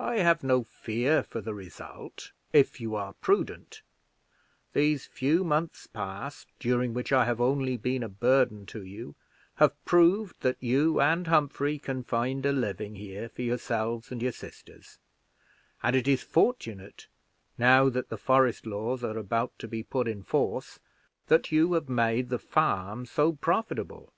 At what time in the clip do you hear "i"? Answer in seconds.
0.00-0.18, 7.12-7.24